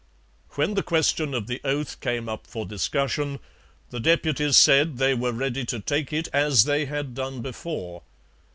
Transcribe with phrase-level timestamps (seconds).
[0.53, 3.37] When the question of the oath came up for discussion,
[3.91, 8.01] the deputies said they were ready to take it as they had done before.